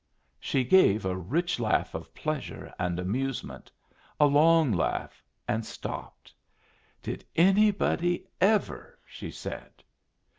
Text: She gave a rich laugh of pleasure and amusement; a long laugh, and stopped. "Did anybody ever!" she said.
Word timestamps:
She 0.39 0.63
gave 0.63 1.05
a 1.05 1.15
rich 1.15 1.59
laugh 1.59 1.93
of 1.93 2.11
pleasure 2.15 2.73
and 2.79 2.97
amusement; 2.97 3.71
a 4.19 4.25
long 4.25 4.71
laugh, 4.71 5.23
and 5.47 5.63
stopped. 5.63 6.33
"Did 7.03 7.23
anybody 7.35 8.25
ever!" 8.51 8.97
she 9.05 9.29
said. 9.29 9.83